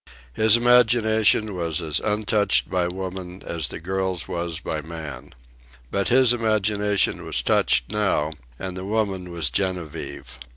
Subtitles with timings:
[0.33, 5.35] His imagination was as untouched by woman as the girl's was by man.
[5.91, 10.39] But his imagination was touched now, and the woman was Genevieve.